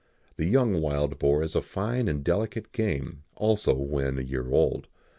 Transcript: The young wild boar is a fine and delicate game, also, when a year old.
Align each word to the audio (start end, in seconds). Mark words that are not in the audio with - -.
The 0.35 0.47
young 0.47 0.81
wild 0.81 1.19
boar 1.19 1.43
is 1.43 1.53
a 1.53 1.61
fine 1.61 2.07
and 2.07 2.23
delicate 2.23 2.71
game, 2.71 3.21
also, 3.35 3.75
when 3.75 4.17
a 4.17 4.23
year 4.23 4.49
old. 4.49 4.87